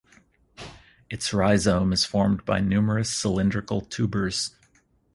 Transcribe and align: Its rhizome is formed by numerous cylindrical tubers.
Its 1.11 1.31
rhizome 1.31 1.93
is 1.93 2.05
formed 2.05 2.43
by 2.43 2.59
numerous 2.59 3.07
cylindrical 3.11 3.81
tubers. 3.81 4.55